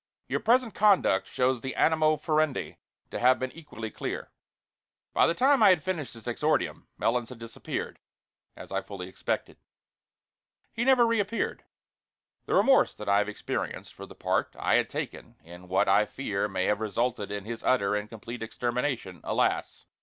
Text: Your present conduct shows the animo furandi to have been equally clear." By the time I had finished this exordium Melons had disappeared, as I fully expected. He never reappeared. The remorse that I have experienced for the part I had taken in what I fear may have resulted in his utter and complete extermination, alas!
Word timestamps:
Your 0.27 0.39
present 0.39 0.73
conduct 0.73 1.27
shows 1.27 1.61
the 1.61 1.75
animo 1.75 2.15
furandi 2.15 2.77
to 3.11 3.19
have 3.19 3.37
been 3.37 3.51
equally 3.51 3.91
clear." 3.91 4.31
By 5.13 5.27
the 5.27 5.35
time 5.35 5.61
I 5.61 5.69
had 5.69 5.83
finished 5.83 6.15
this 6.15 6.25
exordium 6.25 6.87
Melons 6.97 7.29
had 7.29 7.37
disappeared, 7.37 7.99
as 8.55 8.71
I 8.71 8.81
fully 8.81 9.07
expected. 9.07 9.57
He 10.73 10.83
never 10.83 11.05
reappeared. 11.05 11.65
The 12.47 12.55
remorse 12.55 12.95
that 12.95 13.09
I 13.09 13.19
have 13.19 13.29
experienced 13.29 13.93
for 13.93 14.07
the 14.07 14.15
part 14.15 14.55
I 14.57 14.73
had 14.73 14.89
taken 14.89 15.35
in 15.43 15.67
what 15.67 15.87
I 15.87 16.07
fear 16.07 16.47
may 16.47 16.65
have 16.65 16.79
resulted 16.79 17.29
in 17.29 17.45
his 17.45 17.61
utter 17.63 17.95
and 17.95 18.09
complete 18.09 18.41
extermination, 18.41 19.21
alas! 19.23 19.85